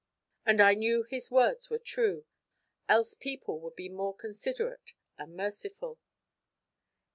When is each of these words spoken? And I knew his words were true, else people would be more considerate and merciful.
And 0.47 0.59
I 0.59 0.73
knew 0.73 1.03
his 1.03 1.29
words 1.29 1.69
were 1.69 1.77
true, 1.77 2.25
else 2.89 3.13
people 3.13 3.59
would 3.59 3.75
be 3.75 3.87
more 3.87 4.15
considerate 4.15 4.93
and 5.19 5.35
merciful. 5.35 5.99